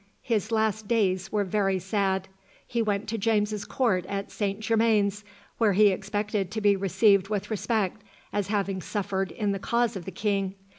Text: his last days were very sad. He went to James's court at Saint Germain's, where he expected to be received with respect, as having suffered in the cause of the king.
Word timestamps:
his 0.23 0.51
last 0.51 0.87
days 0.87 1.31
were 1.31 1.43
very 1.43 1.77
sad. 1.77 2.27
He 2.65 2.81
went 2.81 3.07
to 3.09 3.19
James's 3.19 3.65
court 3.65 4.03
at 4.07 4.31
Saint 4.31 4.59
Germain's, 4.59 5.23
where 5.59 5.73
he 5.73 5.89
expected 5.89 6.49
to 6.49 6.59
be 6.59 6.75
received 6.75 7.29
with 7.29 7.51
respect, 7.51 8.01
as 8.33 8.47
having 8.47 8.81
suffered 8.81 9.29
in 9.31 9.51
the 9.51 9.59
cause 9.59 9.95
of 9.95 10.05
the 10.05 10.11
king. 10.11 10.55